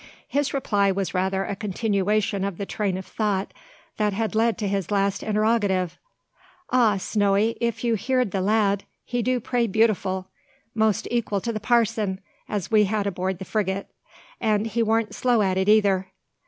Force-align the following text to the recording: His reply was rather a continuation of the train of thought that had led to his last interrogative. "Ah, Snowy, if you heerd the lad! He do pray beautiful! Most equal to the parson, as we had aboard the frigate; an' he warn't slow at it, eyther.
His 0.27 0.51
reply 0.51 0.91
was 0.91 1.13
rather 1.13 1.45
a 1.45 1.55
continuation 1.55 2.43
of 2.43 2.57
the 2.57 2.65
train 2.65 2.97
of 2.97 3.05
thought 3.05 3.53
that 3.97 4.13
had 4.13 4.33
led 4.33 4.57
to 4.57 4.67
his 4.67 4.89
last 4.89 5.21
interrogative. 5.21 5.99
"Ah, 6.71 6.97
Snowy, 6.97 7.55
if 7.61 7.83
you 7.83 7.93
heerd 7.93 8.31
the 8.31 8.41
lad! 8.41 8.83
He 9.05 9.21
do 9.21 9.39
pray 9.39 9.67
beautiful! 9.67 10.27
Most 10.73 11.07
equal 11.11 11.39
to 11.41 11.53
the 11.53 11.59
parson, 11.59 12.19
as 12.49 12.71
we 12.71 12.85
had 12.85 13.05
aboard 13.05 13.37
the 13.37 13.45
frigate; 13.45 13.91
an' 14.39 14.65
he 14.65 14.81
warn't 14.81 15.13
slow 15.13 15.43
at 15.43 15.55
it, 15.55 15.69
eyther. 15.69 16.07